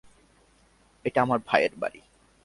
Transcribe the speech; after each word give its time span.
এটা 1.05 1.19
আমার 1.21 1.39
ভাইয়ের 1.47 1.73
বাড়ি। 1.75 2.01